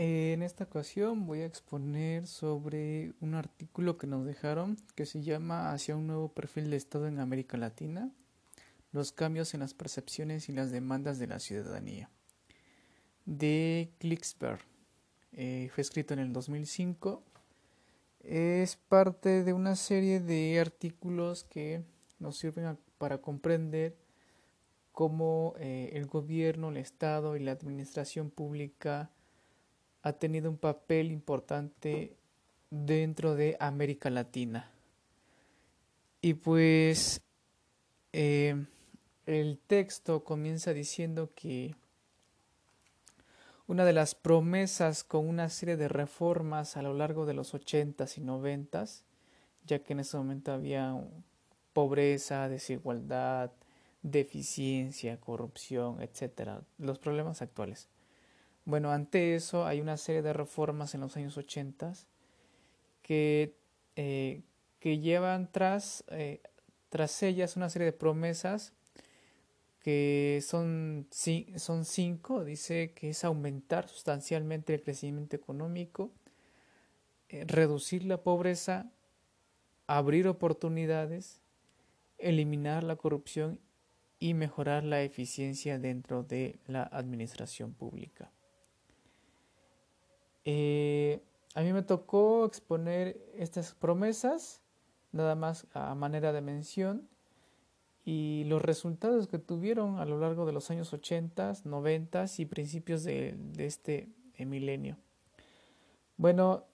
[0.00, 5.72] En esta ocasión voy a exponer sobre un artículo que nos dejaron que se llama
[5.72, 8.08] Hacia un nuevo perfil de Estado en América Latina,
[8.92, 12.10] los cambios en las percepciones y las demandas de la ciudadanía,
[13.26, 14.60] de Klicksberg.
[15.32, 17.24] Eh, fue escrito en el 2005.
[18.20, 21.82] Es parte de una serie de artículos que
[22.20, 23.96] nos sirven para comprender
[24.92, 29.10] cómo eh, el gobierno, el Estado y la administración pública
[30.02, 32.16] ha tenido un papel importante
[32.70, 34.70] dentro de América Latina.
[36.20, 37.22] Y pues
[38.12, 38.66] eh,
[39.26, 41.74] el texto comienza diciendo que
[43.66, 48.16] una de las promesas con una serie de reformas a lo largo de los 80s
[48.16, 49.02] y 90s,
[49.66, 50.98] ya que en ese momento había
[51.74, 53.52] pobreza, desigualdad,
[54.02, 57.88] deficiencia, corrupción, etcétera, los problemas actuales.
[58.68, 61.94] Bueno, ante eso hay una serie de reformas en los años 80
[63.00, 63.56] que,
[63.96, 64.42] eh,
[64.78, 66.42] que llevan tras, eh,
[66.90, 68.74] tras ellas una serie de promesas
[69.80, 72.44] que son, cinco.
[72.44, 76.12] Dice que es aumentar sustancialmente el crecimiento económico,
[77.30, 78.92] eh, reducir la pobreza,
[79.86, 81.40] abrir oportunidades,
[82.18, 83.60] eliminar la corrupción
[84.18, 88.30] y mejorar la eficiencia dentro de la administración pública.
[90.50, 91.20] Eh,
[91.54, 94.62] a mí me tocó exponer estas promesas,
[95.12, 97.06] nada más a manera de mención,
[98.06, 103.04] y los resultados que tuvieron a lo largo de los años 80, 90 y principios
[103.04, 104.96] de, este eh, milenio.
[106.16, 106.64] Bueno,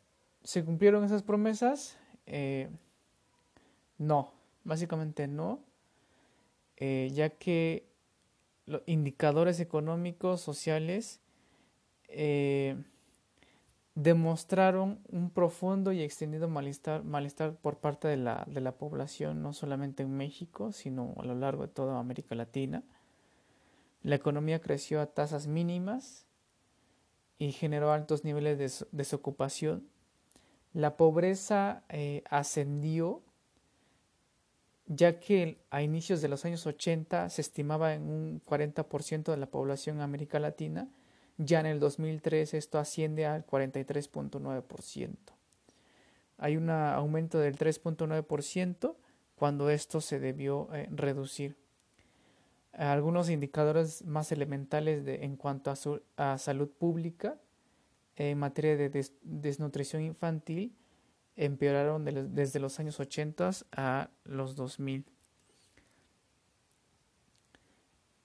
[0.44, 1.98] ¿se cumplieron esas promesas?
[2.26, 2.70] Eh,
[3.98, 5.64] no, básicamente no,
[6.78, 7.88] ya que
[8.66, 11.20] los indicadores económicos, sociales,
[13.94, 20.02] demostraron un profundo y extendido malestar, por parte de la, de la población, no solamente
[20.02, 22.82] en México, sino a lo largo de toda América Latina.
[24.02, 26.26] La economía creció a tasas mínimas
[27.38, 29.86] y generó altos niveles de desocupación.
[30.72, 33.22] La pobreza eh, ascendió,
[34.86, 39.46] ya que a inicios de los años 80 se estimaba en un 40% de la
[39.46, 40.88] población en América Latina,
[41.38, 45.16] ya en el 2003 esto asciende al 43.9%.
[46.38, 48.96] Hay un aumento del 3.9%
[49.36, 51.56] cuando esto se debió eh, reducir.
[52.72, 55.72] Algunos indicadores más elementales en cuanto
[56.16, 57.38] a, salud pública
[58.16, 60.74] en materia de desnutrición infantil
[61.36, 65.04] empeoraron desde los años 80 a los 2000.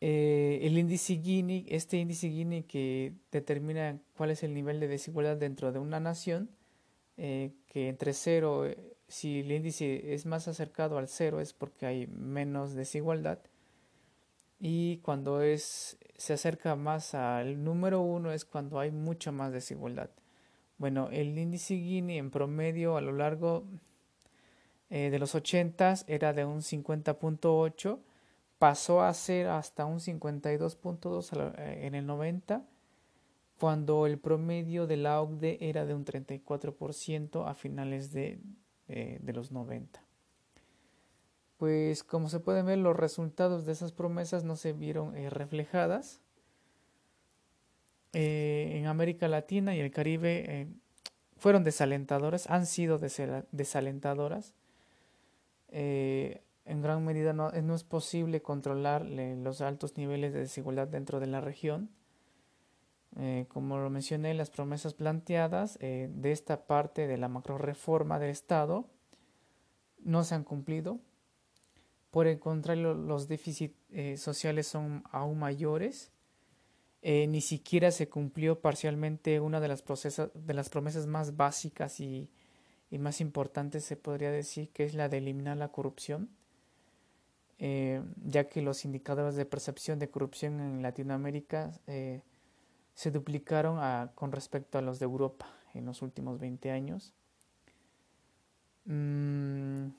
[0.02, 5.36] Eh, el índice Gini, este índice Gini que determina cuál es el nivel de desigualdad
[5.36, 6.50] dentro de una nación,
[7.18, 8.78] eh, que entre cero, eh,
[9.10, 13.40] si el índice es más acercado al cero es porque hay menos desigualdad,
[14.60, 20.10] y cuando es, se acerca más al número uno es cuando hay mucha más desigualdad.
[20.78, 23.66] Bueno, el índice Gini en promedio a lo largo
[24.90, 28.00] de los 80 era de un 50.8
[28.60, 32.62] pasó a ser hasta un 52.2 eh, en el 90,
[33.58, 38.40] cuando el promedio de la OCDE era de un 34% a finales de,
[38.90, 40.04] eh, de, los 90.
[41.58, 46.22] Pues como se pueden ver, los resultados de esas promesas no se vieron eh, reflejadas.
[48.12, 50.68] en América Latina y el Caribe
[51.38, 54.56] fueron desalentadoras, han sido desalentadoras
[56.70, 61.42] en gran medida no, es posible controlar los altos niveles de desigualdad dentro de la
[61.42, 61.90] región.
[63.18, 68.20] Eh, como lo mencioné, las promesas planteadas eh, de esta parte de la macro reforma
[68.20, 68.86] del Estado
[69.98, 71.00] no se han cumplido.
[72.12, 76.12] Por el contrario, los déficits eh, sociales son aún mayores.
[77.02, 79.84] ni siquiera se cumplió parcialmente una de las,
[80.36, 82.30] de las promesas más básicas y
[82.92, 86.30] más importantes, se podría decir, que es la de eliminar la corrupción
[87.62, 92.22] eh, ya que los indicadores de percepción de corrupción en Latinoamérica eh,
[92.94, 93.80] se duplicaron
[94.16, 97.14] con respecto a los de Europa en los últimos 20 años.
[98.86, 99.90] Mm,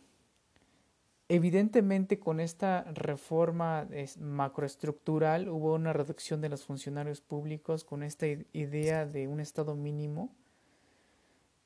[1.28, 3.86] evidentemente con esta reforma
[4.18, 10.34] macroestructural hubo una reducción de los funcionarios públicos con esta idea de un Estado mínimo,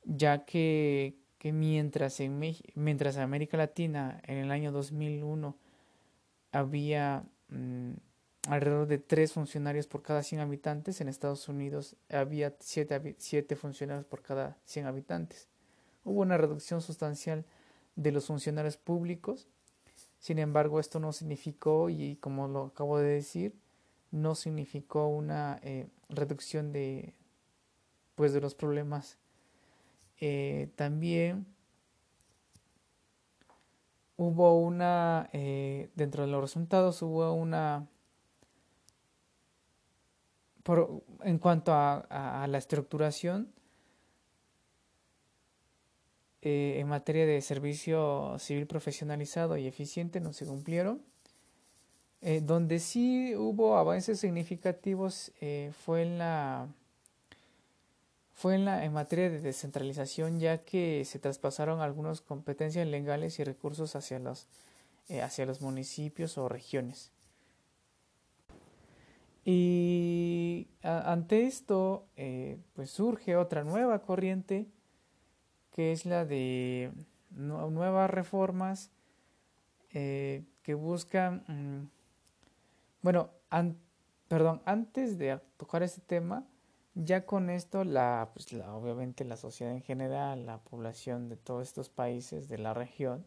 [0.04, 2.40] ya que, que mientras, en,
[2.74, 5.56] mientras en América Latina en el año 2001
[6.54, 7.94] había mm,
[8.48, 11.00] alrededor de tres funcionarios por cada 100 habitantes.
[11.00, 15.48] En Estados Unidos había siete, funcionarios por cada 100 habitantes.
[16.04, 17.44] Hubo una reducción sustancial
[17.96, 19.48] de los funcionarios públicos.
[20.20, 23.54] Sin embargo, esto no significó, y como lo acabo de decir,
[24.10, 27.14] no significó una eh, reducción de,
[28.14, 29.18] pues, de los problemas.
[30.20, 31.46] Eh, también
[34.16, 37.88] hubo una, eh, dentro de los resultados hubo una
[41.24, 43.52] en cuanto a, la estructuración,
[46.40, 51.02] eh, en materia de servicio civil profesionalizado y eficiente no se cumplieron.
[52.22, 55.32] Eh, donde sí hubo avances significativos
[55.84, 56.66] fue en la
[58.34, 63.44] fue en la en materia de descentralización ya que se traspasaron algunas competencias legales y
[63.44, 64.48] recursos hacia los
[65.22, 67.12] hacia los municipios o regiones.
[69.44, 74.66] Y ante esto, eh, pues surge otra nueva corriente,
[75.70, 76.92] que es la de
[77.30, 78.90] nuevas reformas
[79.92, 81.90] eh, que buscan, mm,
[83.02, 83.30] bueno,
[84.28, 86.46] perdón, antes de tocar este tema,
[86.94, 87.82] ya con esto,
[88.34, 92.74] pues la, obviamente la sociedad en general, la población de todos estos países de la
[92.74, 93.26] región,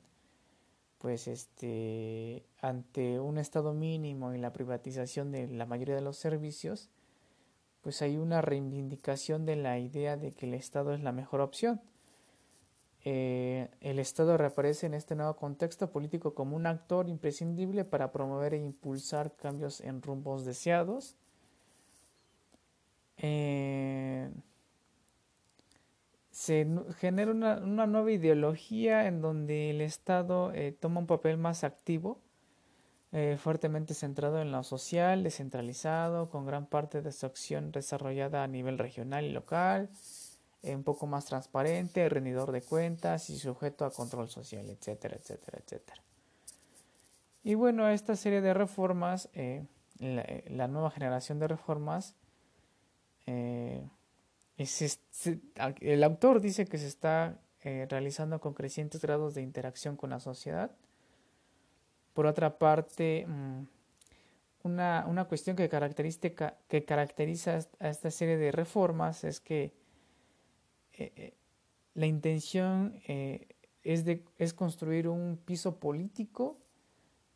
[0.97, 6.89] pues este ante un estado mínimo y la privatización de la mayoría de los servicios
[7.87, 11.79] pues hay una reivindicación de la idea de que el estado es la mejor opción.
[13.05, 18.53] Eh, el estado reaparece en este nuevo contexto político como un actor imprescindible para promover
[18.53, 21.15] e impulsar cambios en rumbos deseados
[23.17, 24.29] eh,
[26.31, 26.67] se
[26.99, 32.19] genera una, nueva ideología en donde el Estado eh, toma un papel más activo,
[33.11, 38.47] eh, fuertemente centrado en lo social, descentralizado, con gran parte de su acción desarrollada a
[38.47, 39.89] nivel regional y local,
[40.63, 46.03] un poco más transparente, rendidor de cuentas y sujeto a control social, etcétera, etcétera, etcétera.
[47.43, 49.29] Y bueno, esta serie de reformas,
[49.99, 52.15] la, nueva generación de reformas,
[53.27, 53.89] el
[56.03, 60.71] autor dice que se está eh, realizando con crecientes grados de interacción con la sociedad.
[62.13, 63.67] Por otra parte, mm,
[64.63, 65.69] una, cuestión que,
[66.67, 69.73] que caracteriza a esta serie de reformas es que
[70.93, 71.33] eh, eh,
[71.93, 72.99] la intención
[73.83, 76.59] es, de, es construir un piso político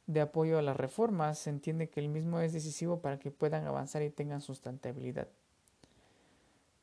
[0.07, 1.39] de apoyo a las reformas.
[1.39, 5.27] Se entiende que el mismo es decisivo para que puedan avanzar y tengan sustentabilidad.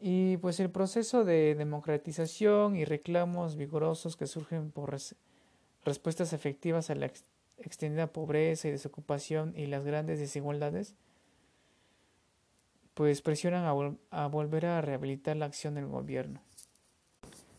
[0.00, 4.96] Y pues el proceso de democratización y reclamos vigorosos que surgen por
[5.84, 7.10] respuestas efectivas a la
[7.58, 10.94] extendida pobreza y desocupación y las grandes desigualdades,
[12.94, 13.64] pues presionan
[14.10, 16.40] a, volver a rehabilitar la acción del gobierno.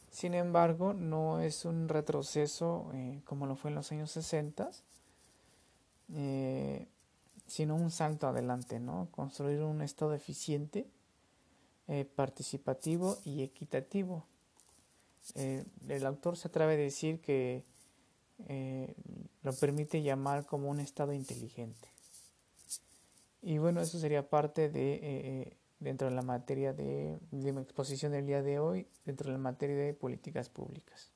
[0.09, 4.69] Sin embargo, no es un retroceso eh, como lo fue en los años 60,
[6.13, 6.88] eh,
[7.47, 9.07] sino un salto adelante, ¿no?
[9.12, 10.88] Construir un Estado eficiente
[11.91, 14.27] eh, participativo y equitativo.
[15.33, 17.65] Eh, el autor se atreve a decir que
[18.47, 18.94] eh,
[19.41, 21.88] lo permite llamar como un estado inteligente.
[23.41, 28.27] Y bueno, eso sería parte de, dentro de la materia de, de mi exposición del
[28.27, 31.12] día de hoy, dentro de la materia de políticas públicas.